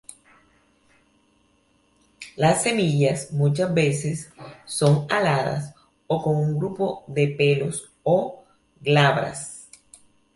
[2.35, 4.33] Las semillas muchas veces
[4.65, 5.75] son aladas
[6.07, 8.43] o con un grupo de pelos, o
[8.79, 9.67] glabras.